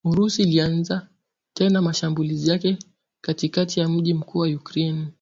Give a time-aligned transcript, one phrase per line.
[0.05, 1.07] Urusi ilianza
[1.53, 2.77] tena mashambulizi yake
[3.21, 5.07] kati kati ya mji mkuu wa Ukraine